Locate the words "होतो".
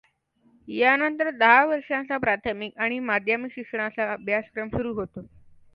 4.93-5.25